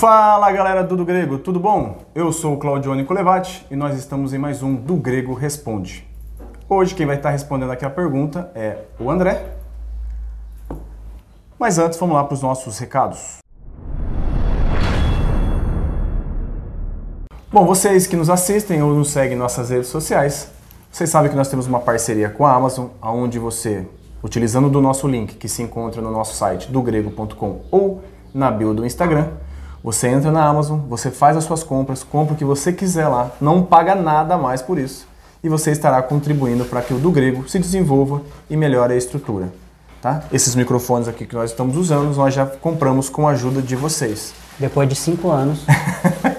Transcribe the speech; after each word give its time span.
Fala 0.00 0.50
galera 0.50 0.82
do, 0.82 0.96
do 0.96 1.04
Grego, 1.04 1.36
tudo 1.36 1.60
bom? 1.60 1.98
Eu 2.14 2.32
sou 2.32 2.54
o 2.54 2.56
Claudione 2.56 3.04
Colevati 3.04 3.66
e 3.70 3.76
nós 3.76 3.98
estamos 3.98 4.32
em 4.32 4.38
mais 4.38 4.62
um 4.62 4.74
Do 4.74 4.96
Grego 4.96 5.34
Responde. 5.34 6.08
Hoje 6.66 6.94
quem 6.94 7.04
vai 7.04 7.16
estar 7.16 7.28
respondendo 7.28 7.70
aqui 7.70 7.84
a 7.84 7.90
pergunta 7.90 8.50
é 8.54 8.78
o 8.98 9.10
André. 9.10 9.56
Mas 11.58 11.78
antes 11.78 11.98
vamos 11.98 12.16
lá 12.16 12.24
para 12.24 12.32
os 12.32 12.40
nossos 12.40 12.78
recados. 12.78 13.40
Bom, 17.52 17.66
vocês 17.66 18.06
que 18.06 18.14
nos 18.14 18.30
assistem 18.30 18.80
ou 18.80 18.94
nos 18.94 19.10
seguem 19.10 19.32
em 19.32 19.36
nossas 19.36 19.70
redes 19.70 19.88
sociais, 19.88 20.48
vocês 20.88 21.10
sabem 21.10 21.28
que 21.28 21.36
nós 21.36 21.48
temos 21.48 21.66
uma 21.66 21.80
parceria 21.80 22.28
com 22.28 22.46
a 22.46 22.54
Amazon, 22.54 22.86
onde 23.02 23.40
você, 23.40 23.84
utilizando 24.22 24.70
do 24.70 24.80
nosso 24.80 25.08
link 25.08 25.34
que 25.34 25.48
se 25.48 25.60
encontra 25.60 26.00
no 26.00 26.12
nosso 26.12 26.36
site 26.36 26.70
dogrego.com 26.70 27.62
ou 27.72 28.04
na 28.32 28.52
bio 28.52 28.72
do 28.72 28.86
Instagram, 28.86 29.30
você 29.82 30.06
entra 30.06 30.30
na 30.30 30.44
Amazon, 30.46 30.78
você 30.88 31.10
faz 31.10 31.36
as 31.36 31.42
suas 31.42 31.64
compras, 31.64 32.04
compra 32.04 32.34
o 32.34 32.36
que 32.36 32.44
você 32.44 32.72
quiser 32.72 33.08
lá, 33.08 33.32
não 33.40 33.64
paga 33.64 33.96
nada 33.96 34.38
mais 34.38 34.62
por 34.62 34.78
isso 34.78 35.08
e 35.42 35.48
você 35.48 35.72
estará 35.72 36.00
contribuindo 36.02 36.64
para 36.64 36.82
que 36.82 36.94
o 36.94 36.98
do 36.98 37.10
grego 37.10 37.48
se 37.48 37.58
desenvolva 37.58 38.22
e 38.48 38.56
melhore 38.56 38.92
a 38.92 38.96
estrutura. 38.96 39.52
Tá? 40.00 40.22
Esses 40.32 40.54
microfones 40.54 41.08
aqui 41.08 41.26
que 41.26 41.34
nós 41.34 41.50
estamos 41.50 41.76
usando, 41.76 42.14
nós 42.14 42.32
já 42.32 42.46
compramos 42.46 43.08
com 43.08 43.26
a 43.26 43.32
ajuda 43.32 43.60
de 43.60 43.74
vocês. 43.74 44.32
Depois 44.58 44.88
de 44.88 44.94
cinco 44.94 45.30
anos. 45.30 45.64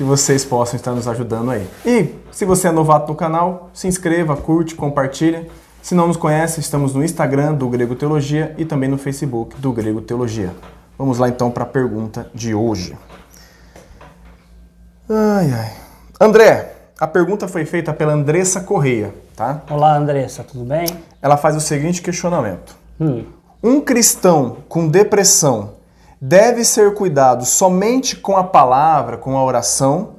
que 0.00 0.04
vocês 0.04 0.46
possam 0.46 0.76
estar 0.76 0.92
nos 0.92 1.06
ajudando 1.06 1.50
aí. 1.50 1.68
E 1.84 2.14
se 2.32 2.46
você 2.46 2.68
é 2.68 2.70
novato 2.72 3.12
no 3.12 3.14
canal, 3.14 3.68
se 3.74 3.86
inscreva, 3.86 4.34
curte, 4.34 4.74
compartilha. 4.74 5.46
Se 5.82 5.94
não 5.94 6.06
nos 6.06 6.16
conhece, 6.16 6.58
estamos 6.58 6.94
no 6.94 7.04
Instagram 7.04 7.52
do 7.52 7.68
Grego 7.68 7.94
Teologia 7.94 8.54
e 8.56 8.64
também 8.64 8.88
no 8.88 8.96
Facebook 8.96 9.60
do 9.60 9.70
Grego 9.74 10.00
Teologia. 10.00 10.54
Vamos 10.96 11.18
lá 11.18 11.28
então 11.28 11.50
para 11.50 11.64
a 11.64 11.66
pergunta 11.66 12.30
de 12.34 12.54
hoje. 12.54 12.96
Ai, 15.06 15.52
ai. 15.52 15.72
André, 16.18 16.76
a 16.98 17.06
pergunta 17.06 17.46
foi 17.46 17.66
feita 17.66 17.92
pela 17.92 18.14
Andressa 18.14 18.62
Correia, 18.62 19.14
tá? 19.36 19.60
Olá, 19.68 19.98
Andressa, 19.98 20.42
tudo 20.42 20.64
bem? 20.64 20.86
Ela 21.20 21.36
faz 21.36 21.54
o 21.56 21.60
seguinte 21.60 22.00
questionamento: 22.00 22.74
Hum. 22.98 23.26
Um 23.62 23.82
cristão 23.82 24.56
com 24.66 24.88
depressão 24.88 25.72
deve 26.20 26.64
ser 26.64 26.94
cuidado 26.94 27.44
somente 27.44 28.16
com 28.16 28.36
a 28.36 28.44
palavra, 28.44 29.16
com 29.16 29.36
a 29.36 29.44
oração, 29.44 30.10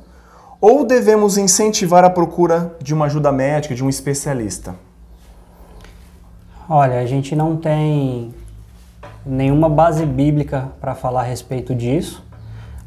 ou 0.59 0.85
devemos 0.85 1.37
incentivar 1.37 2.03
a 2.03 2.09
procura 2.09 2.75
de 2.81 2.93
uma 2.93 3.05
ajuda 3.05 3.31
médica, 3.31 3.75
de 3.75 3.83
um 3.83 3.89
especialista? 3.89 4.75
Olha, 6.69 6.99
a 6.99 7.05
gente 7.05 7.35
não 7.35 7.57
tem 7.57 8.33
nenhuma 9.25 9.69
base 9.69 10.05
bíblica 10.05 10.69
para 10.79 10.95
falar 10.95 11.21
a 11.21 11.25
respeito 11.25 11.75
disso. 11.75 12.23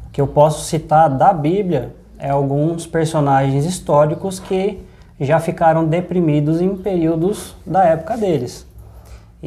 O 0.07 0.09
que 0.11 0.19
eu 0.19 0.27
posso 0.27 0.65
citar 0.65 1.09
da 1.09 1.31
Bíblia 1.31 1.95
é 2.17 2.29
alguns 2.29 2.87
personagens 2.87 3.65
históricos 3.65 4.39
que 4.39 4.81
já 5.19 5.39
ficaram 5.39 5.85
deprimidos 5.85 6.61
em 6.61 6.75
períodos 6.75 7.55
da 7.65 7.83
época 7.85 8.17
deles. 8.17 8.64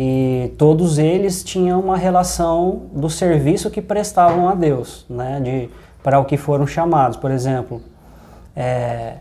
E 0.00 0.54
todos 0.56 0.96
eles 0.96 1.42
tinham 1.42 1.80
uma 1.80 1.96
relação 1.96 2.82
do 2.92 3.10
serviço 3.10 3.68
que 3.68 3.82
prestavam 3.82 4.48
a 4.48 4.54
Deus, 4.54 5.04
né, 5.10 5.40
de, 5.42 5.68
para 6.04 6.20
o 6.20 6.24
que 6.24 6.36
foram 6.36 6.68
chamados. 6.68 7.16
Por 7.16 7.32
exemplo, 7.32 7.82
é, 8.54 9.14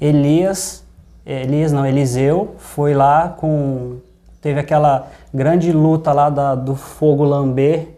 Elias, 0.00 0.86
Elias 1.26 1.70
não, 1.70 1.84
Eliseu 1.84 2.54
foi 2.56 2.94
lá 2.94 3.28
com 3.28 3.98
teve 4.40 4.58
aquela 4.58 5.06
grande 5.34 5.70
luta 5.70 6.14
lá 6.14 6.30
da, 6.30 6.54
do 6.54 6.74
fogo 6.74 7.24
lamber 7.24 7.90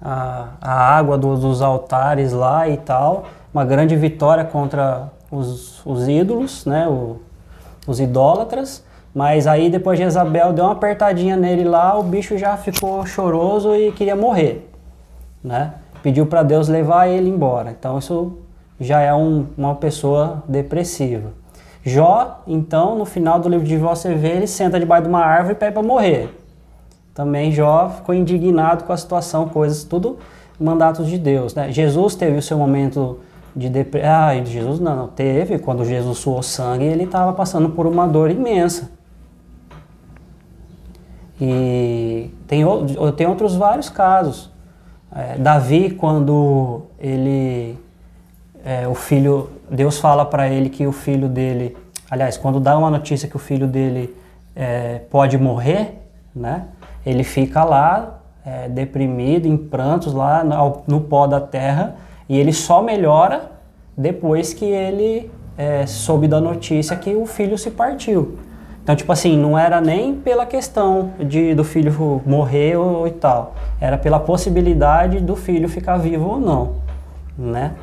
a, 0.00 0.50
a 0.60 0.72
água 0.96 1.18
do, 1.18 1.36
dos 1.36 1.60
altares 1.60 2.32
lá 2.32 2.68
e 2.68 2.76
tal 2.76 3.26
uma 3.52 3.64
grande 3.64 3.96
vitória 3.96 4.44
contra 4.44 5.10
os, 5.28 5.84
os 5.84 6.06
ídolos, 6.06 6.64
né, 6.64 6.86
o, 6.88 7.20
os 7.84 7.98
idólatras. 7.98 8.84
Mas 9.14 9.46
aí 9.46 9.68
depois 9.68 9.98
de 9.98 10.04
Jezabel 10.04 10.52
deu 10.52 10.64
uma 10.64 10.72
apertadinha 10.72 11.36
nele 11.36 11.64
lá, 11.64 11.98
o 11.98 12.02
bicho 12.02 12.38
já 12.38 12.56
ficou 12.56 13.04
choroso 13.04 13.74
e 13.74 13.90
queria 13.92 14.14
morrer, 14.14 14.70
né? 15.42 15.74
Pediu 16.02 16.26
para 16.26 16.42
Deus 16.42 16.68
levar 16.68 17.08
ele 17.08 17.28
embora. 17.28 17.70
Então 17.70 17.98
isso 17.98 18.38
já 18.80 19.00
é 19.00 19.12
um, 19.12 19.46
uma 19.58 19.74
pessoa 19.74 20.42
depressiva. 20.48 21.32
Jó, 21.82 22.42
então, 22.46 22.96
no 22.96 23.04
final 23.04 23.40
do 23.40 23.48
livro 23.48 23.66
de 23.66 23.78
Jó, 23.78 23.94
você 23.94 24.14
vê, 24.14 24.28
ele 24.28 24.46
senta 24.46 24.78
debaixo 24.78 25.04
de 25.04 25.08
uma 25.08 25.24
árvore 25.24 25.54
e 25.54 25.56
pede 25.56 25.72
para 25.72 25.82
morrer. 25.82 26.28
Também 27.14 27.50
Jó 27.52 27.88
ficou 27.88 28.14
indignado 28.14 28.84
com 28.84 28.92
a 28.92 28.96
situação, 28.96 29.48
coisas, 29.48 29.82
tudo 29.82 30.18
mandatos 30.58 31.06
de 31.08 31.18
Deus. 31.18 31.54
Né? 31.54 31.72
Jesus 31.72 32.14
teve 32.14 32.36
o 32.36 32.42
seu 32.42 32.58
momento 32.58 33.18
de 33.56 33.68
depressão. 33.68 34.10
Ah, 34.10 34.44
Jesus 34.44 34.78
não, 34.78 35.08
teve. 35.08 35.58
Quando 35.58 35.84
Jesus 35.84 36.18
suou 36.18 36.42
sangue, 36.42 36.84
ele 36.84 37.04
estava 37.04 37.32
passando 37.32 37.70
por 37.70 37.86
uma 37.86 38.06
dor 38.06 38.30
imensa. 38.30 38.90
E 41.40 42.30
tem, 42.46 42.64
tem 43.16 43.26
outros 43.26 43.54
vários 43.54 43.88
casos. 43.88 44.50
É, 45.14 45.38
Davi, 45.38 45.90
quando 45.90 46.82
ele. 46.98 47.78
É, 48.64 48.86
o 48.86 48.94
filho. 48.94 49.50
Deus 49.70 49.98
fala 49.98 50.24
para 50.24 50.48
ele 50.48 50.68
que 50.68 50.86
o 50.86 50.92
filho 50.92 51.28
dele. 51.28 51.76
Aliás, 52.10 52.36
quando 52.36 52.60
dá 52.60 52.76
uma 52.76 52.90
notícia 52.90 53.28
que 53.28 53.36
o 53.36 53.38
filho 53.38 53.66
dele 53.66 54.14
é, 54.54 55.00
pode 55.10 55.38
morrer, 55.38 56.02
né? 56.34 56.64
Ele 57.06 57.24
fica 57.24 57.64
lá, 57.64 58.20
é, 58.44 58.68
deprimido, 58.68 59.46
em 59.46 59.56
prantos, 59.56 60.12
lá 60.12 60.44
no, 60.44 60.82
no 60.86 61.00
pó 61.00 61.26
da 61.26 61.40
terra 61.40 61.96
e 62.30 62.38
ele 62.38 62.52
só 62.52 62.80
melhora 62.80 63.50
depois 63.96 64.54
que 64.54 64.64
ele 64.64 65.28
é, 65.58 65.84
soube 65.84 66.28
da 66.28 66.40
notícia 66.40 66.96
que 66.96 67.12
o 67.12 67.26
filho 67.26 67.58
se 67.58 67.72
partiu. 67.72 68.38
Então, 68.90 68.96
tipo 68.96 69.12
assim, 69.12 69.38
não 69.38 69.56
era 69.56 69.80
nem 69.80 70.16
pela 70.16 70.44
questão 70.44 71.12
de 71.20 71.54
do 71.54 71.62
filho 71.62 72.20
morrer 72.26 72.76
ou, 72.76 73.06
e 73.06 73.12
tal. 73.12 73.54
Era 73.80 73.96
pela 73.96 74.18
possibilidade 74.18 75.20
do 75.20 75.36
filho 75.36 75.68
ficar 75.68 75.96
vivo 75.96 76.28
ou 76.28 76.40
não, 76.40 76.72
né? 77.38 77.74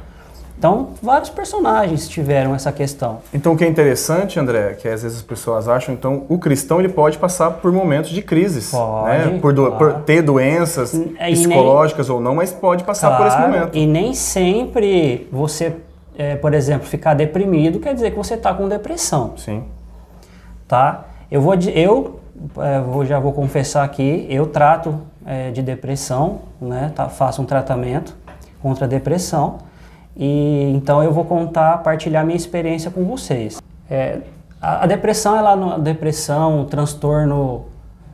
Então, 0.60 0.90
vários 1.02 1.30
personagens 1.30 2.10
tiveram 2.10 2.54
essa 2.54 2.74
questão. 2.74 3.20
Então, 3.34 3.54
o 3.54 3.58
que 3.58 3.64
é 3.64 3.68
interessante, 3.70 4.38
André, 4.38 4.74
que 4.74 4.86
às 4.86 5.02
vezes 5.02 5.20
as 5.20 5.24
pessoas 5.24 5.70
acham, 5.70 5.94
então, 5.94 6.26
o 6.28 6.38
cristão 6.38 6.80
ele 6.82 6.90
pode 6.90 7.18
passar 7.18 7.52
por 7.52 7.72
momentos 7.72 8.10
de 8.10 8.22
crises, 8.22 8.72
pode, 8.72 9.08
né? 9.08 9.40
Por, 9.40 9.54
do, 9.54 9.68
claro. 9.68 9.78
por 9.78 10.02
ter 10.02 10.22
doenças 10.22 10.94
E 10.94 11.32
psicológicas 11.32 12.10
nem, 12.10 12.18
ou 12.18 12.22
não, 12.22 12.36
mas 12.36 12.52
pode 12.52 12.84
passar 12.84 13.16
claro, 13.16 13.24
por 13.24 13.28
esse 13.30 13.40
momento. 13.40 13.78
E 13.78 13.88
nem 13.88 14.14
sempre 14.14 15.26
você, 15.32 15.74
é, 16.18 16.36
por 16.36 16.54
exemplo, 16.54 16.86
ficar 16.86 17.14
deprimido 17.14 17.80
quer 17.80 17.94
dizer 17.94 18.12
que 18.12 18.18
você 18.18 18.34
está 18.34 18.54
com 18.54 18.68
depressão. 18.68 19.36
Sim. 19.38 19.64
Tá? 20.68 21.06
Eu 21.32 21.42
vou, 21.42 21.54
eu 21.56 22.20
é, 22.58 22.80
vou, 22.82 23.06
já 23.06 23.20
vou 23.20 23.34
confessar 23.34 23.84
aqui, 23.84 24.26
eu 24.30 24.48
trato 24.48 25.02
é, 25.26 25.52
de 25.52 25.62
depressão, 25.62 26.40
né? 26.62 26.92
Tá, 26.96 27.10
faço 27.10 27.42
um 27.42 27.46
tratamento 27.46 28.16
contra 28.62 28.86
a 28.86 28.88
depressão. 28.88 29.58
E 30.16 30.72
então 30.76 31.04
eu 31.04 31.12
vou 31.12 31.26
contar, 31.26 31.78
partilhar 31.80 32.26
minha 32.26 32.38
experiência 32.38 32.90
com 32.90 33.04
vocês. 33.06 33.62
É, 33.90 34.20
a, 34.62 34.84
a, 34.84 34.88
depressão, 34.88 35.38
ela, 35.38 35.76
a 35.76 35.78
depressão, 35.78 36.66
transtorno 36.66 37.66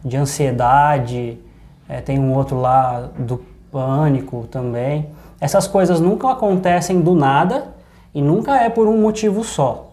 de 0.03 0.18
ansiedade, 0.18 1.40
é, 1.88 2.02
tem 2.02 2.19
um 2.19 2.34
outro 2.34 2.59
lá 2.59 3.09
do 3.18 3.44
pânico 3.72 4.47
também. 4.52 5.09
Essas 5.40 5.68
coisas 5.68 6.00
nunca 6.00 6.31
acontecem 6.31 7.02
do 7.02 7.16
nada 7.16 7.68
e 8.13 8.22
nunca 8.22 8.58
é 8.58 8.69
por 8.69 8.88
um 8.88 9.02
motivo 9.02 9.44
só, 9.44 9.92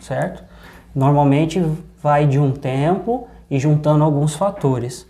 certo? 0.00 0.44
Normalmente 0.94 1.62
vai 2.02 2.26
de 2.26 2.38
um 2.38 2.52
tempo 2.52 3.28
e 3.50 3.58
juntando 3.58 4.04
alguns 4.04 4.34
fatores. 4.34 5.06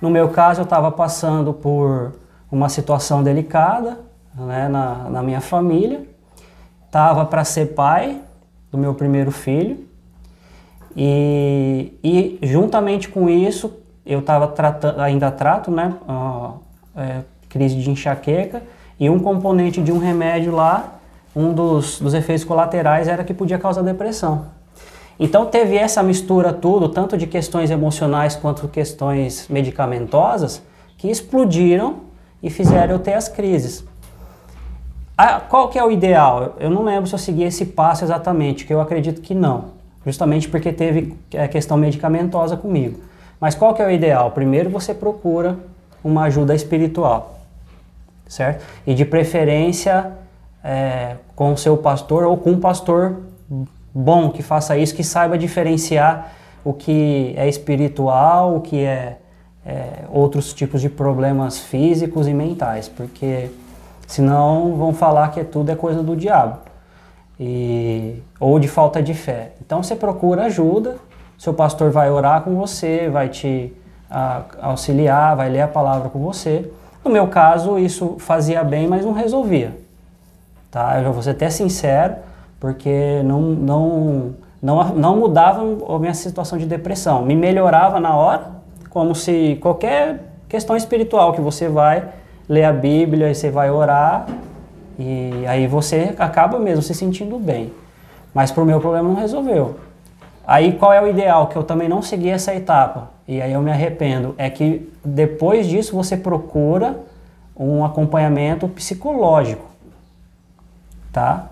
No 0.00 0.10
meu 0.10 0.28
caso, 0.30 0.60
eu 0.60 0.64
estava 0.64 0.90
passando 0.90 1.52
por 1.52 2.12
uma 2.50 2.68
situação 2.68 3.22
delicada, 3.22 3.98
né, 4.34 4.68
na, 4.68 5.10
na 5.10 5.22
minha 5.22 5.40
família. 5.40 6.06
Tava 6.90 7.24
para 7.24 7.44
ser 7.44 7.74
pai 7.74 8.20
do 8.70 8.78
meu 8.78 8.94
primeiro 8.94 9.30
filho. 9.30 9.86
E, 10.96 11.92
e 12.02 12.38
juntamente 12.42 13.08
com 13.08 13.28
isso, 13.28 13.72
eu 14.04 14.22
tava 14.22 14.48
tratando, 14.48 15.00
ainda 15.00 15.30
trato, 15.30 15.70
né, 15.70 15.94
uh, 16.08 16.54
é, 16.96 17.20
crise 17.48 17.76
de 17.76 17.90
enxaqueca 17.90 18.62
e 18.98 19.08
um 19.08 19.18
componente 19.18 19.80
de 19.80 19.92
um 19.92 19.98
remédio 19.98 20.52
lá, 20.52 20.98
um 21.34 21.52
dos, 21.52 22.00
dos 22.00 22.12
efeitos 22.12 22.44
colaterais 22.44 23.06
era 23.06 23.22
que 23.22 23.32
podia 23.32 23.58
causar 23.58 23.82
depressão. 23.82 24.46
Então 25.22 25.44
teve 25.44 25.76
essa 25.76 26.02
mistura 26.02 26.50
tudo, 26.50 26.88
tanto 26.88 27.14
de 27.14 27.26
questões 27.26 27.70
emocionais 27.70 28.34
quanto 28.34 28.66
questões 28.66 29.46
medicamentosas, 29.50 30.62
que 30.96 31.10
explodiram 31.10 31.96
e 32.42 32.48
fizeram 32.48 32.94
eu 32.94 32.98
ter 32.98 33.12
as 33.12 33.28
crises. 33.28 33.84
Qual 35.50 35.68
que 35.68 35.78
é 35.78 35.84
o 35.84 35.90
ideal? 35.90 36.56
Eu 36.58 36.70
não 36.70 36.82
lembro 36.82 37.06
se 37.06 37.14
eu 37.14 37.18
segui 37.18 37.42
esse 37.42 37.66
passo 37.66 38.02
exatamente, 38.02 38.64
que 38.64 38.72
eu 38.72 38.80
acredito 38.80 39.20
que 39.20 39.34
não. 39.34 39.78
Justamente 40.06 40.48
porque 40.48 40.72
teve 40.72 41.14
a 41.38 41.46
questão 41.46 41.76
medicamentosa 41.76 42.56
comigo. 42.56 43.00
Mas 43.38 43.54
qual 43.54 43.74
que 43.74 43.82
é 43.82 43.86
o 43.86 43.90
ideal? 43.90 44.30
Primeiro 44.30 44.70
você 44.70 44.94
procura 44.94 45.58
uma 46.02 46.22
ajuda 46.22 46.54
espiritual, 46.54 47.40
certo? 48.26 48.64
E 48.86 48.94
de 48.94 49.04
preferência 49.04 50.12
é, 50.64 51.16
com 51.36 51.52
o 51.52 51.58
seu 51.58 51.76
pastor 51.76 52.24
ou 52.24 52.38
com 52.38 52.52
um 52.52 52.60
pastor 52.60 53.20
bom 53.94 54.30
que 54.30 54.42
faça 54.42 54.76
isso, 54.76 54.94
que 54.94 55.04
saiba 55.04 55.36
diferenciar 55.36 56.32
o 56.64 56.72
que 56.72 57.34
é 57.36 57.48
espiritual, 57.48 58.56
o 58.56 58.60
que 58.60 58.84
é, 58.84 59.18
é 59.64 60.04
outros 60.10 60.52
tipos 60.52 60.80
de 60.80 60.88
problemas 60.88 61.58
físicos 61.58 62.28
e 62.28 62.34
mentais, 62.34 62.88
porque 62.88 63.50
senão 64.06 64.74
vão 64.76 64.92
falar 64.92 65.30
que 65.30 65.42
tudo 65.44 65.70
é 65.70 65.74
coisa 65.74 66.02
do 66.02 66.16
diabo 66.16 66.58
e, 67.38 68.22
ou 68.38 68.58
de 68.58 68.68
falta 68.68 69.02
de 69.02 69.14
fé. 69.14 69.52
Então 69.64 69.82
você 69.82 69.96
procura 69.96 70.44
ajuda, 70.44 70.96
seu 71.38 71.54
pastor 71.54 71.90
vai 71.90 72.10
orar 72.10 72.42
com 72.42 72.54
você, 72.54 73.08
vai 73.08 73.30
te 73.30 73.72
a, 74.10 74.42
auxiliar, 74.60 75.36
vai 75.36 75.48
ler 75.48 75.62
a 75.62 75.68
palavra 75.68 76.10
com 76.10 76.18
você. 76.18 76.70
No 77.02 77.10
meu 77.10 77.28
caso, 77.28 77.78
isso 77.78 78.16
fazia 78.18 78.62
bem, 78.62 78.86
mas 78.86 79.06
não 79.06 79.12
resolvia. 79.12 79.74
Tá? 80.70 81.00
Eu 81.00 81.12
vou 81.12 81.22
ser 81.22 81.30
até 81.30 81.48
sincero, 81.48 82.16
porque 82.60 83.22
não, 83.24 83.40
não, 83.40 84.34
não, 84.62 84.94
não 84.94 85.16
mudava 85.16 85.62
a 85.62 85.98
minha 85.98 86.12
situação 86.12 86.58
de 86.58 86.66
depressão. 86.66 87.24
Me 87.24 87.34
melhorava 87.34 87.98
na 87.98 88.14
hora, 88.14 88.48
como 88.90 89.14
se 89.14 89.58
qualquer 89.62 90.34
questão 90.48 90.76
espiritual 90.76 91.32
que 91.32 91.40
você 91.40 91.68
vai 91.68 92.06
ler 92.46 92.64
a 92.64 92.72
Bíblia 92.72 93.30
e 93.30 93.34
você 93.34 93.50
vai 93.50 93.70
orar, 93.70 94.26
e 94.98 95.46
aí 95.46 95.66
você 95.66 96.14
acaba 96.18 96.58
mesmo 96.58 96.82
se 96.82 96.92
sentindo 96.92 97.38
bem. 97.38 97.72
Mas 98.34 98.52
para 98.52 98.62
o 98.62 98.66
meu 98.66 98.78
problema 98.80 99.08
não 99.08 99.16
resolveu. 99.16 99.76
Aí 100.46 100.74
qual 100.74 100.92
é 100.92 101.00
o 101.00 101.08
ideal? 101.08 101.46
Que 101.46 101.56
eu 101.56 101.62
também 101.62 101.88
não 101.88 102.02
segui 102.02 102.28
essa 102.28 102.54
etapa. 102.54 103.10
E 103.26 103.40
aí 103.40 103.52
eu 103.52 103.62
me 103.62 103.70
arrependo. 103.70 104.34
É 104.36 104.50
que 104.50 104.92
depois 105.04 105.66
disso 105.66 105.94
você 105.94 106.16
procura 106.16 106.98
um 107.56 107.84
acompanhamento 107.84 108.68
psicológico. 108.68 109.64
Tá? 111.12 111.46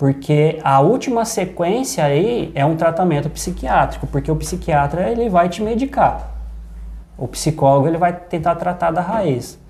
Porque 0.00 0.58
a 0.64 0.80
última 0.80 1.26
sequência 1.26 2.02
aí 2.02 2.50
é 2.54 2.64
um 2.64 2.74
tratamento 2.74 3.28
psiquiátrico, 3.28 4.06
porque 4.06 4.32
o 4.32 4.36
psiquiatra 4.36 5.10
ele 5.10 5.28
vai 5.28 5.50
te 5.50 5.62
medicar. 5.62 6.30
O 7.18 7.28
psicólogo 7.28 7.86
ele 7.86 7.98
vai 7.98 8.14
tentar 8.14 8.54
tratar 8.54 8.92
da 8.92 9.02
raiz. 9.02 9.60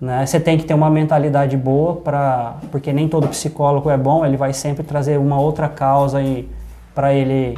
Né? 0.00 0.26
Você 0.26 0.40
tem 0.40 0.58
que 0.58 0.64
ter 0.64 0.74
uma 0.74 0.90
mentalidade 0.90 1.56
boa 1.56 1.94
para, 1.94 2.56
porque 2.72 2.92
nem 2.92 3.06
todo 3.06 3.28
psicólogo 3.28 3.88
é 3.88 3.96
bom, 3.96 4.26
ele 4.26 4.36
vai 4.36 4.52
sempre 4.52 4.82
trazer 4.82 5.16
uma 5.16 5.38
outra 5.38 5.68
causa 5.68 6.20
e 6.20 6.50
para 6.92 7.14
ele 7.14 7.56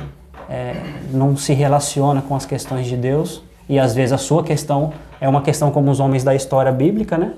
é, 0.50 0.76
não 1.10 1.34
se 1.38 1.54
relaciona 1.54 2.20
com 2.20 2.36
as 2.36 2.44
questões 2.44 2.86
de 2.86 2.98
Deus 2.98 3.42
e 3.66 3.78
às 3.78 3.94
vezes 3.94 4.12
a 4.12 4.18
sua 4.18 4.44
questão 4.44 4.92
é 5.18 5.26
uma 5.26 5.40
questão 5.40 5.70
como 5.70 5.90
os 5.90 6.00
homens 6.00 6.22
da 6.22 6.34
história 6.34 6.70
bíblica, 6.70 7.16
né? 7.16 7.32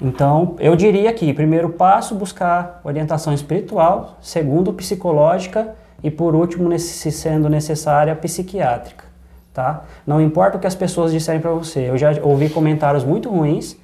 Então, 0.00 0.56
eu 0.58 0.74
diria 0.74 1.12
que, 1.12 1.32
primeiro 1.32 1.70
passo, 1.70 2.14
buscar 2.14 2.80
orientação 2.84 3.32
espiritual, 3.32 4.18
segundo, 4.20 4.72
psicológica 4.72 5.74
e, 6.02 6.10
por 6.10 6.34
último, 6.34 6.76
se 6.78 7.10
sendo 7.12 7.48
necessária, 7.48 8.14
psiquiátrica. 8.14 9.04
Tá? 9.52 9.84
Não 10.04 10.20
importa 10.20 10.56
o 10.56 10.60
que 10.60 10.66
as 10.66 10.74
pessoas 10.74 11.12
disserem 11.12 11.40
para 11.40 11.52
você. 11.52 11.88
Eu 11.88 11.96
já 11.96 12.10
ouvi 12.22 12.48
comentários 12.48 13.04
muito 13.04 13.30
ruins 13.30 13.76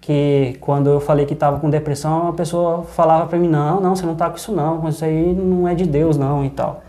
que, 0.00 0.56
quando 0.60 0.88
eu 0.88 0.98
falei 1.00 1.26
que 1.26 1.34
estava 1.34 1.60
com 1.60 1.68
depressão, 1.68 2.28
a 2.28 2.32
pessoa 2.32 2.84
falava 2.84 3.26
para 3.26 3.38
mim: 3.38 3.48
não, 3.48 3.80
não, 3.82 3.94
você 3.94 4.06
não 4.06 4.14
está 4.14 4.30
com 4.30 4.36
isso, 4.36 4.50
não, 4.50 4.88
isso 4.88 5.04
aí 5.04 5.34
não 5.34 5.68
é 5.68 5.74
de 5.74 5.84
Deus, 5.84 6.16
não, 6.16 6.42
e 6.42 6.48
tal. 6.48 6.82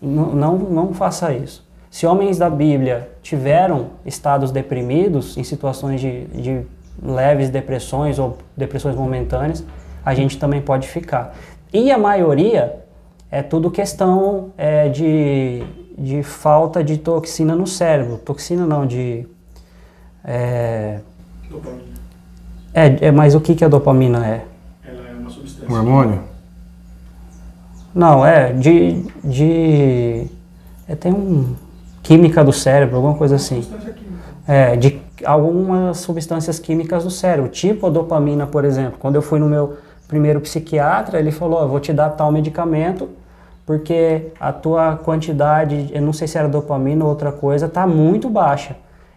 Não, 0.00 0.26
não, 0.26 0.58
não 0.58 0.94
faça 0.94 1.32
isso. 1.32 1.66
Se 1.90 2.06
homens 2.06 2.38
da 2.38 2.48
Bíblia 2.48 3.10
tiveram 3.20 3.90
estados 4.06 4.52
deprimidos 4.52 5.36
em 5.36 5.42
situações 5.42 6.00
de, 6.00 6.24
de 6.26 6.66
leves 7.00 7.50
depressões 7.50 8.18
ou 8.18 8.38
depressões 8.56 8.96
momentâneas, 8.96 9.64
a 10.04 10.14
gente 10.14 10.38
também 10.38 10.60
pode 10.60 10.88
ficar. 10.88 11.34
E 11.72 11.90
a 11.90 11.98
maioria 11.98 12.80
é 13.30 13.42
tudo 13.42 13.70
questão 13.70 14.50
é, 14.58 14.88
de, 14.88 15.62
de 15.96 16.22
falta 16.22 16.84
de 16.84 16.98
toxina 16.98 17.54
no 17.54 17.66
cérebro. 17.66 18.18
Toxina 18.18 18.66
não, 18.66 18.86
de. 18.86 19.26
É, 20.24 21.00
dopamina. 21.48 21.82
É, 22.74 23.06
é, 23.06 23.10
mas 23.10 23.34
o 23.34 23.40
que, 23.40 23.54
que 23.54 23.64
a 23.64 23.68
dopamina 23.68 24.26
é? 24.26 24.44
Ela 24.84 25.08
é 25.08 25.12
uma 25.14 25.30
substância. 25.30 25.68
Um 25.68 25.78
hormônio? 25.78 26.20
Não, 27.94 28.24
é 28.24 28.52
de. 28.52 29.02
de 29.24 30.26
é, 30.86 30.94
tem 30.94 31.12
um. 31.12 31.54
Química 32.02 32.42
do 32.42 32.52
cérebro, 32.52 32.96
alguma 32.96 33.14
coisa 33.14 33.36
assim. 33.36 33.64
É, 34.46 34.74
de 34.76 35.00
algumas 35.24 35.98
substâncias 35.98 36.58
químicas 36.58 37.04
do 37.04 37.10
cérebro, 37.10 37.50
tipo 37.50 37.86
a 37.86 37.90
dopamina, 37.90 38.46
por 38.46 38.64
exemplo. 38.64 38.98
Quando 38.98 39.16
eu 39.16 39.22
fui 39.22 39.38
no 39.38 39.46
meu 39.46 39.76
primeiro 40.08 40.40
psiquiatra, 40.40 41.18
ele 41.18 41.30
falou: 41.30 41.62
oh, 41.62 41.68
vou 41.68 41.80
te 41.80 41.92
dar 41.92 42.10
tal 42.10 42.30
medicamento 42.32 43.08
porque 43.64 44.32
a 44.40 44.52
tua 44.52 44.96
quantidade, 44.96 45.90
eu 45.92 46.02
não 46.02 46.12
sei 46.12 46.26
se 46.26 46.36
era 46.36 46.48
dopamina 46.48 47.04
ou 47.04 47.10
outra 47.10 47.30
coisa, 47.30 47.66
está 47.66 47.86
muito 47.86 48.28
baixa 48.28 48.76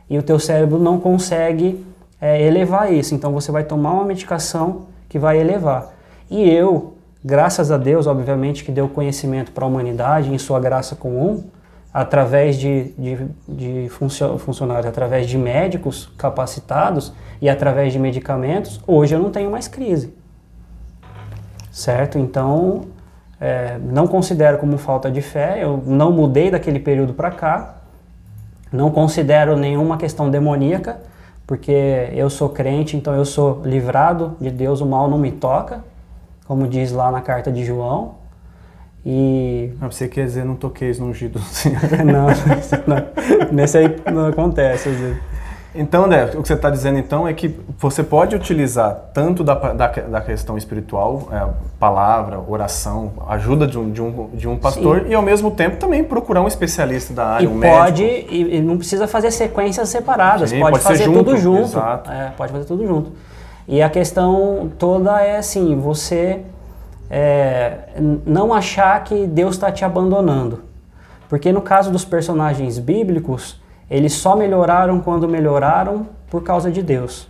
e 0.10 0.18
o 0.18 0.24
teu 0.24 0.40
cérebro 0.40 0.78
não 0.78 1.00
consegue 1.00 1.84
é, 2.22 2.42
elevar 2.42 2.94
isso. 2.94 3.16
Então 3.16 3.32
você 3.34 3.52
vai 3.52 3.64
tomar 3.64 3.94
uma 3.94 4.06
medicação 4.06 4.84
que 5.10 5.18
vai 5.18 5.40
elevar. 5.40 5.94
E 6.30 6.48
eu, 6.50 6.94
graças 7.24 7.72
a 7.72 7.78
Deus, 7.78 8.08
obviamente, 8.08 8.64
que 8.64 8.72
deu 8.72 8.88
conhecimento 8.88 9.52
para 9.52 9.66
a 9.66 9.68
humanidade 9.68 10.34
em 10.34 10.38
sua 10.38 10.60
graça 10.60 10.96
comum, 10.96 11.44
através 11.96 12.58
de, 12.58 12.92
de, 12.98 13.28
de 13.48 13.90
funcionários, 14.38 14.86
através 14.86 15.28
de 15.28 15.38
médicos 15.38 16.12
capacitados 16.18 17.14
e 17.42 17.48
através 17.50 17.94
de 17.94 18.00
medicamentos, 18.00 18.82
hoje 18.86 19.16
eu 19.16 19.20
não 19.20 19.32
tenho 19.32 19.50
mais 19.50 19.70
crise. 19.70 20.14
Certo? 21.72 22.20
Então, 22.20 22.82
é, 23.40 23.78
não 23.78 24.08
considero 24.08 24.58
como 24.58 24.78
falta 24.78 25.10
de 25.10 25.22
fé, 25.22 25.64
eu 25.64 25.82
não 25.86 26.12
mudei 26.12 26.52
daquele 26.52 26.80
período 26.80 27.14
para 27.14 27.32
cá, 27.32 27.76
não 28.74 28.92
considero 28.92 29.56
nenhuma 29.56 29.96
questão 29.96 30.30
demoníaca, 30.30 31.00
porque 31.48 32.10
eu 32.12 32.30
sou 32.30 32.50
crente, 32.50 32.98
então 32.98 33.16
eu 33.16 33.24
sou 33.24 33.62
livrado 33.64 34.36
de 34.42 34.52
Deus, 34.52 34.82
o 34.82 34.86
mal 34.86 35.10
não 35.10 35.18
me 35.18 35.32
toca, 35.32 35.82
como 36.46 36.68
diz 36.68 36.92
lá 36.92 37.10
na 37.10 37.22
carta 37.22 37.50
de 37.50 37.64
João. 37.64 38.16
E... 39.06 39.72
Ah, 39.80 39.86
você 39.86 40.08
quer 40.08 40.26
dizer, 40.26 40.44
não 40.44 40.56
toqueis 40.56 40.98
no 40.98 41.08
ungido 41.08 41.40
não, 42.04 42.28
não, 42.88 43.52
nesse 43.52 43.78
aí 43.78 43.96
não 44.12 44.28
acontece 44.28 44.90
às 44.90 44.96
vezes. 44.96 45.18
Então, 45.78 46.06
André, 46.06 46.32
o 46.36 46.42
que 46.42 46.48
você 46.48 46.54
está 46.54 46.70
dizendo 46.70 46.98
então 46.98 47.28
é 47.28 47.34
que 47.34 47.54
você 47.78 48.02
pode 48.02 48.34
utilizar 48.34 49.10
tanto 49.14 49.44
da, 49.44 49.54
da, 49.74 49.88
da 49.88 50.22
questão 50.22 50.58
espiritual, 50.58 51.28
é, 51.32 51.46
palavra, 51.78 52.40
oração, 52.48 53.12
ajuda 53.28 53.68
de 53.68 53.78
um, 53.78 53.92
de 53.92 54.02
um, 54.02 54.30
de 54.34 54.48
um 54.48 54.58
pastor 54.58 55.02
Sim. 55.02 55.10
e 55.10 55.14
ao 55.14 55.22
mesmo 55.22 55.52
tempo 55.52 55.76
também 55.76 56.02
procurar 56.02 56.42
um 56.42 56.48
especialista 56.48 57.14
da 57.14 57.28
área, 57.28 57.44
e 57.44 57.48
um 57.48 57.60
pode, 57.60 58.04
médico. 58.04 58.34
E, 58.34 58.56
e 58.56 58.62
não 58.62 58.78
precisa 58.78 59.06
fazer 59.06 59.32
sequências 59.32 59.90
separadas, 59.90 60.50
Sim, 60.50 60.60
pode, 60.62 60.72
pode 60.72 60.84
fazer 60.84 61.04
junto, 61.04 61.24
tudo 61.26 61.38
junto. 61.38 61.64
Exato. 61.64 62.10
É, 62.10 62.32
pode 62.38 62.54
fazer 62.54 62.66
tudo 62.66 62.88
junto. 62.88 63.12
E 63.68 63.82
a 63.82 63.90
questão 63.90 64.72
toda 64.80 65.22
é 65.22 65.38
assim, 65.38 65.78
você 65.78 66.40
é, 67.10 67.90
não 68.26 68.54
achar 68.54 69.04
que 69.04 69.26
Deus 69.28 69.56
está 69.56 69.72
te 69.72 69.86
abandonando. 69.86 70.64
Porque 71.30 71.52
no 71.52 71.62
caso 71.62 71.92
dos 71.92 72.06
personagens 72.06 72.80
bíblicos, 72.80 73.60
eles 73.90 74.14
só 74.14 74.36
melhoraram 74.36 75.00
quando 75.00 75.28
melhoraram 75.28 76.08
por 76.30 76.44
causa 76.44 76.72
de 76.72 76.82
Deus. 76.82 77.28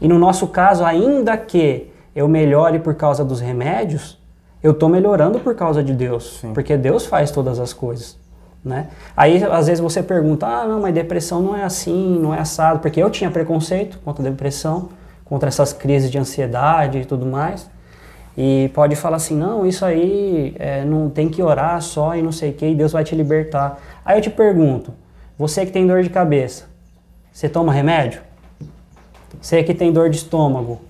E 0.00 0.08
no 0.08 0.18
nosso 0.18 0.48
caso, 0.48 0.84
ainda 0.84 1.36
que 1.36 1.92
eu 2.14 2.28
melhore 2.28 2.78
por 2.78 2.94
causa 2.94 3.24
dos 3.24 3.40
remédios, 3.40 4.18
eu 4.62 4.72
estou 4.72 4.88
melhorando 4.88 5.40
por 5.40 5.54
causa 5.54 5.82
de 5.82 5.92
Deus. 5.92 6.38
Sim. 6.40 6.52
Porque 6.52 6.76
Deus 6.76 7.06
faz 7.06 7.30
todas 7.30 7.58
as 7.58 7.72
coisas. 7.72 8.20
Né? 8.64 8.88
Aí 9.16 9.42
às 9.42 9.66
vezes 9.66 9.80
você 9.80 10.02
pergunta, 10.02 10.46
ah 10.46 10.66
não, 10.66 10.80
mas 10.80 10.94
depressão 10.94 11.42
não 11.42 11.56
é 11.56 11.64
assim, 11.64 12.18
não 12.20 12.32
é 12.32 12.38
assado, 12.38 12.78
porque 12.78 13.02
eu 13.02 13.10
tinha 13.10 13.28
preconceito 13.28 13.98
contra 14.04 14.24
a 14.24 14.30
depressão, 14.30 14.90
contra 15.24 15.48
essas 15.48 15.72
crises 15.72 16.10
de 16.10 16.18
ansiedade 16.18 16.98
e 16.98 17.04
tudo 17.04 17.26
mais. 17.26 17.68
E 18.36 18.70
pode 18.74 18.96
falar 18.96 19.16
assim, 19.16 19.36
não, 19.36 19.66
isso 19.66 19.84
aí 19.84 20.54
é, 20.58 20.84
não 20.84 21.10
tem 21.10 21.28
que 21.28 21.42
orar 21.42 21.80
só 21.82 22.16
e 22.16 22.22
não 22.22 22.32
sei 22.32 22.50
o 22.50 22.52
que, 22.54 22.66
e 22.66 22.74
Deus 22.74 22.92
vai 22.92 23.04
te 23.04 23.14
libertar. 23.14 23.78
Aí 24.04 24.16
eu 24.16 24.22
te 24.22 24.30
pergunto, 24.30 24.92
você 25.38 25.66
que 25.66 25.72
tem 25.72 25.86
dor 25.86 26.02
de 26.02 26.08
cabeça, 26.08 26.64
você 27.30 27.48
toma 27.48 27.72
remédio? 27.72 28.22
Você 29.40 29.62
que 29.62 29.74
tem 29.74 29.92
dor 29.92 30.08
de 30.08 30.16
estômago, 30.16 30.80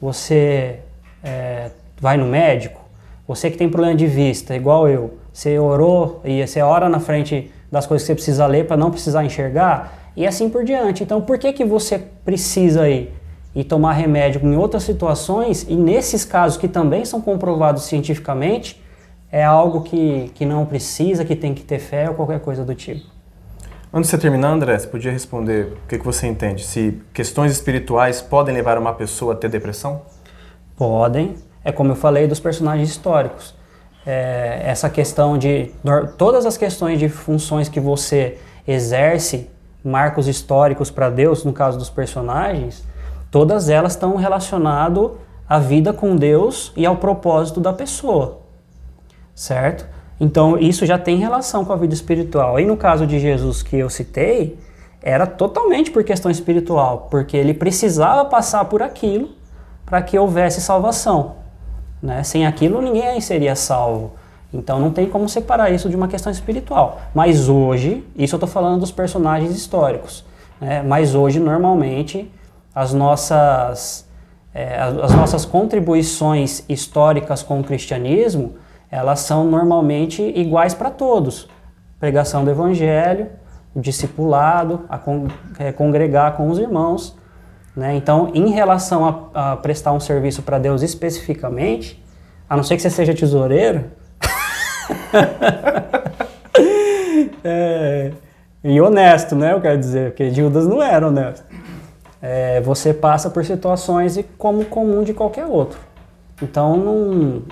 você 0.00 0.80
é, 1.22 1.70
vai 2.00 2.16
no 2.16 2.26
médico? 2.26 2.80
Você 3.26 3.50
que 3.50 3.58
tem 3.58 3.68
problema 3.68 3.94
de 3.94 4.06
vista, 4.06 4.54
igual 4.54 4.88
eu, 4.88 5.18
você 5.32 5.58
orou 5.58 6.20
e 6.24 6.46
você 6.46 6.62
ora 6.62 6.88
na 6.88 7.00
frente 7.00 7.50
das 7.70 7.86
coisas 7.86 8.06
que 8.06 8.12
você 8.12 8.14
precisa 8.14 8.46
ler 8.46 8.66
para 8.66 8.76
não 8.76 8.90
precisar 8.90 9.24
enxergar? 9.24 10.12
E 10.16 10.26
assim 10.26 10.48
por 10.48 10.64
diante. 10.64 11.02
Então 11.02 11.20
por 11.20 11.38
que, 11.38 11.52
que 11.52 11.64
você 11.64 11.98
precisa 12.24 12.88
ir? 12.88 13.12
E 13.56 13.64
tomar 13.64 13.94
remédio 13.94 14.46
em 14.46 14.54
outras 14.54 14.82
situações, 14.82 15.64
e 15.66 15.74
nesses 15.74 16.26
casos 16.26 16.58
que 16.58 16.68
também 16.68 17.06
são 17.06 17.22
comprovados 17.22 17.84
cientificamente, 17.84 18.84
é 19.32 19.42
algo 19.42 19.80
que, 19.80 20.30
que 20.34 20.44
não 20.44 20.66
precisa, 20.66 21.24
que 21.24 21.34
tem 21.34 21.54
que 21.54 21.62
ter 21.62 21.78
fé 21.78 22.06
ou 22.10 22.14
qualquer 22.14 22.38
coisa 22.40 22.62
do 22.62 22.74
tipo. 22.74 23.06
Antes 23.90 24.10
de 24.10 24.16
você 24.16 24.18
terminar, 24.18 24.50
André, 24.50 24.78
você 24.78 24.86
podia 24.86 25.10
responder 25.10 25.72
o 25.72 25.88
que, 25.88 25.98
que 25.98 26.04
você 26.04 26.26
entende? 26.26 26.64
Se 26.64 27.00
questões 27.14 27.50
espirituais 27.50 28.20
podem 28.20 28.54
levar 28.54 28.76
uma 28.76 28.92
pessoa 28.92 29.32
a 29.32 29.36
ter 29.36 29.48
depressão? 29.48 30.02
Podem. 30.76 31.34
É 31.64 31.72
como 31.72 31.92
eu 31.92 31.96
falei 31.96 32.26
dos 32.26 32.38
personagens 32.38 32.90
históricos. 32.90 33.54
É, 34.04 34.64
essa 34.66 34.90
questão 34.90 35.38
de. 35.38 35.70
Todas 36.18 36.44
as 36.44 36.58
questões 36.58 36.98
de 36.98 37.08
funções 37.08 37.70
que 37.70 37.80
você 37.80 38.36
exerce, 38.68 39.48
marcos 39.82 40.28
históricos 40.28 40.90
para 40.90 41.08
Deus, 41.08 41.42
no 41.42 41.54
caso 41.54 41.78
dos 41.78 41.88
personagens, 41.88 42.84
todas 43.30 43.68
elas 43.68 43.92
estão 43.92 44.16
relacionadas 44.16 45.10
à 45.48 45.58
vida 45.58 45.92
com 45.92 46.16
Deus 46.16 46.72
e 46.76 46.84
ao 46.84 46.96
propósito 46.96 47.60
da 47.60 47.72
pessoa. 47.72 48.40
Certo? 49.34 49.86
Então 50.18 50.58
isso 50.58 50.86
já 50.86 50.98
tem 50.98 51.16
relação 51.16 51.64
com 51.64 51.72
a 51.72 51.76
vida 51.76 51.94
espiritual. 51.94 52.58
E 52.58 52.64
no 52.64 52.76
caso 52.76 53.06
de 53.06 53.18
Jesus 53.18 53.62
que 53.62 53.76
eu 53.76 53.90
citei, 53.90 54.58
era 55.02 55.26
totalmente 55.26 55.90
por 55.90 56.02
questão 56.02 56.30
espiritual, 56.30 57.08
porque 57.10 57.36
ele 57.36 57.54
precisava 57.54 58.24
passar 58.24 58.64
por 58.64 58.82
aquilo 58.82 59.30
para 59.84 60.02
que 60.02 60.18
houvesse 60.18 60.60
salvação. 60.60 61.36
Né? 62.02 62.22
Sem 62.22 62.46
aquilo 62.46 62.82
ninguém 62.82 63.20
seria 63.20 63.54
salvo. 63.54 64.12
Então 64.52 64.80
não 64.80 64.90
tem 64.90 65.06
como 65.06 65.28
separar 65.28 65.70
isso 65.70 65.88
de 65.88 65.96
uma 65.96 66.08
questão 66.08 66.32
espiritual. 66.32 67.00
Mas 67.14 67.48
hoje, 67.48 68.04
isso 68.16 68.34
eu 68.34 68.38
estou 68.38 68.48
falando 68.48 68.80
dos 68.80 68.90
personagens 68.90 69.54
históricos. 69.54 70.24
Né? 70.60 70.82
Mas 70.82 71.14
hoje, 71.14 71.38
normalmente, 71.38 72.30
as 72.76 72.92
nossas, 72.92 74.06
é, 74.52 74.78
as 74.78 75.14
nossas 75.14 75.46
contribuições 75.46 76.62
históricas 76.68 77.42
com 77.42 77.58
o 77.58 77.64
cristianismo 77.64 78.56
elas 78.90 79.20
são 79.20 79.44
normalmente 79.44 80.22
iguais 80.22 80.74
para 80.74 80.90
todos. 80.90 81.48
Pregação 81.98 82.44
do 82.44 82.50
evangelho, 82.50 83.28
o 83.74 83.80
discipulado, 83.80 84.84
a 84.90 84.98
con 84.98 85.28
é, 85.58 85.72
congregar 85.72 86.36
com 86.36 86.50
os 86.50 86.58
irmãos. 86.58 87.16
Né? 87.74 87.96
Então, 87.96 88.30
em 88.34 88.50
relação 88.50 89.30
a, 89.34 89.52
a 89.52 89.56
prestar 89.56 89.92
um 89.92 90.00
serviço 90.00 90.42
para 90.42 90.58
Deus 90.58 90.82
especificamente, 90.82 92.02
a 92.48 92.56
não 92.56 92.62
ser 92.62 92.76
que 92.76 92.82
você 92.82 92.90
seja 92.90 93.14
tesoureiro, 93.14 93.86
é, 97.42 98.12
e 98.62 98.80
honesto, 98.80 99.34
né? 99.34 99.52
Eu 99.52 99.60
quero 99.60 99.78
dizer, 99.78 100.10
porque 100.10 100.30
Judas 100.30 100.66
não 100.66 100.82
era 100.82 101.08
honesto. 101.08 101.44
É, 102.28 102.60
você 102.60 102.92
passa 102.92 103.30
por 103.30 103.44
situações 103.44 104.18
como 104.36 104.64
comum 104.64 105.04
de 105.04 105.14
qualquer 105.14 105.46
outro. 105.46 105.78
Então, 106.42 106.76
não. 106.76 107.42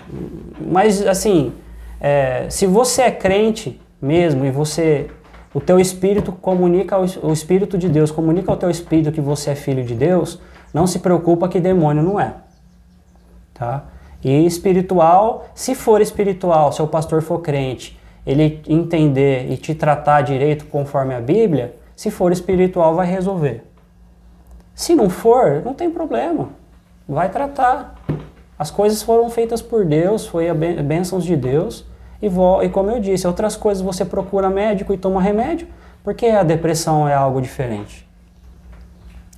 Mas, 0.61 1.07
assim, 1.07 1.53
é, 2.01 2.47
se 2.51 2.67
você 2.67 3.03
é 3.03 3.11
crente 3.13 3.81
mesmo 4.03 4.45
e 4.45 4.51
você. 4.51 5.09
O 5.55 5.61
teu 5.61 5.79
espírito 5.79 6.33
comunica, 6.33 6.99
o 6.99 7.33
espírito 7.33 7.79
de 7.79 7.89
Deus 7.89 8.11
comunica 8.11 8.51
ao 8.51 8.57
teu 8.57 8.69
espírito 8.69 9.13
que 9.13 9.21
você 9.21 9.51
é 9.51 9.55
filho 9.55 9.85
de 9.85 9.95
Deus, 9.95 10.41
não 10.73 10.89
se 10.89 10.99
preocupa 10.99 11.49
que 11.49 11.61
demônio 11.61 12.03
não 12.03 12.19
é. 12.19 12.35
Tá? 13.55 13.85
E 14.25 14.45
espiritual, 14.45 15.47
se 15.55 15.77
for 15.77 16.01
espiritual, 16.01 16.73
se 16.73 16.83
o 16.83 16.89
pastor 16.89 17.23
for 17.23 17.39
crente, 17.39 17.97
ele 18.27 18.61
entender 18.67 19.49
e 19.49 19.57
te 19.57 19.73
tratar 19.73 20.23
direito 20.23 20.67
conforme 20.67 21.15
a 21.15 21.21
Bíblia, 21.21 21.77
se 21.95 22.11
for 22.11 22.33
espiritual, 22.33 22.97
vai 22.97 23.07
resolver. 23.07 23.63
Se 24.75 24.95
não 24.95 25.09
for, 25.09 25.63
não 25.65 25.73
tem 25.73 25.91
problema. 25.91 26.49
Vai 27.09 27.31
tratar. 27.31 27.95
As 28.59 28.71
coisas 28.71 29.03
foram 29.03 29.29
feitas 29.31 29.63
por 29.63 29.85
Deus, 29.85 30.27
foi 30.27 30.49
a 30.49 30.55
bênçãos 30.55 31.25
de 31.25 31.37
Deus. 31.37 31.85
E, 32.21 32.27
e 32.27 32.69
como 32.69 32.91
eu 32.91 33.01
disse, 33.01 33.27
outras 33.27 33.57
coisas 33.57 33.83
você 33.83 34.05
procura 34.05 34.49
médico 34.49 34.93
e 34.93 34.99
toma 34.99 35.21
remédio, 35.21 35.69
porque 36.03 36.27
a 36.27 36.43
depressão 36.43 37.09
é 37.09 37.15
algo 37.15 37.41
diferente. 37.41 38.09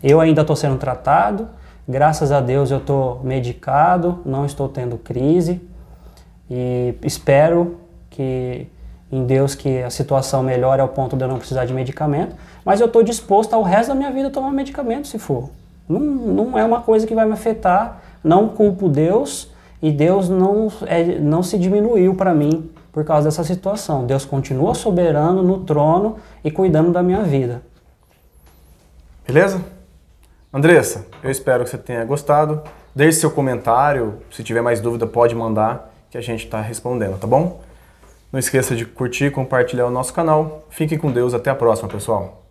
Eu 0.02 0.20
ainda 0.20 0.42
estou 0.42 0.54
sendo 0.54 0.76
tratado, 0.76 1.48
graças 1.88 2.30
a 2.30 2.40
Deus 2.40 2.70
eu 2.70 2.78
estou 2.78 3.20
medicado, 3.24 4.20
não 4.24 4.44
estou 4.44 4.68
tendo 4.68 4.98
crise 4.98 5.60
e 6.50 6.94
espero 7.02 7.80
que 8.10 8.68
em 9.16 9.24
Deus 9.24 9.54
que 9.54 9.82
a 9.82 9.90
situação 9.90 10.42
melhore 10.42 10.80
ao 10.80 10.88
ponto 10.88 11.16
de 11.16 11.24
eu 11.24 11.28
não 11.28 11.38
precisar 11.38 11.64
de 11.64 11.72
medicamento, 11.72 12.36
mas 12.64 12.80
eu 12.80 12.86
estou 12.86 13.02
disposto 13.02 13.54
ao 13.54 13.62
resto 13.62 13.88
da 13.88 13.94
minha 13.94 14.10
vida 14.10 14.28
a 14.28 14.30
tomar 14.30 14.50
medicamento 14.52 15.08
se 15.08 15.18
for. 15.18 15.50
Não, 15.88 16.00
não 16.00 16.58
é 16.58 16.64
uma 16.64 16.80
coisa 16.80 17.06
que 17.06 17.14
vai 17.14 17.24
me 17.24 17.32
afetar 17.32 18.02
não 18.22 18.48
culpo 18.48 18.88
Deus 18.88 19.48
e 19.80 19.92
Deus 19.92 20.28
não, 20.28 20.70
é, 20.86 21.18
não 21.20 21.44
se 21.44 21.56
diminuiu 21.56 22.14
para 22.14 22.34
mim 22.34 22.68
por 22.92 23.04
causa 23.04 23.28
dessa 23.28 23.44
situação. 23.44 24.04
Deus 24.04 24.24
continua 24.24 24.74
soberano 24.74 25.42
no 25.42 25.60
trono 25.60 26.16
e 26.42 26.50
cuidando 26.50 26.90
da 26.90 27.02
minha 27.02 27.22
vida. 27.22 27.62
Beleza? 29.24 29.60
Andressa, 30.52 31.06
eu 31.22 31.30
espero 31.30 31.62
que 31.62 31.70
você 31.70 31.78
tenha 31.78 32.04
gostado. 32.04 32.62
Deixe 32.94 33.20
seu 33.20 33.30
comentário. 33.30 34.14
Se 34.30 34.42
tiver 34.42 34.62
mais 34.62 34.80
dúvida, 34.80 35.06
pode 35.06 35.34
mandar 35.34 35.92
que 36.10 36.18
a 36.18 36.20
gente 36.20 36.44
está 36.44 36.60
respondendo, 36.60 37.18
tá 37.18 37.26
bom? 37.26 37.60
Não 38.32 38.38
esqueça 38.38 38.74
de 38.74 38.84
curtir 38.84 39.26
e 39.26 39.30
compartilhar 39.30 39.86
o 39.86 39.90
nosso 39.90 40.12
canal. 40.12 40.66
Fique 40.70 40.98
com 40.98 41.12
Deus. 41.12 41.34
Até 41.34 41.50
a 41.50 41.54
próxima, 41.54 41.88
pessoal. 41.88 42.45